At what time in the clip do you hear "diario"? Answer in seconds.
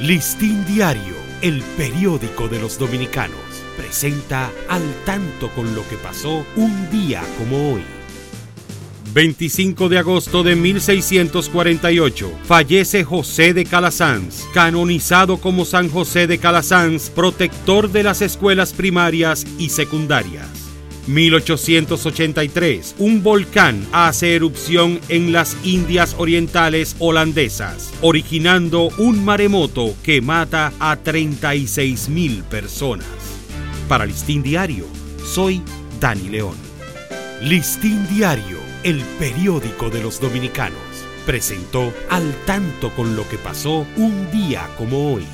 0.66-1.14, 34.42-34.86, 38.08-38.58